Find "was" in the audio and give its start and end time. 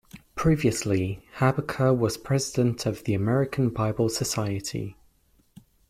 1.95-2.17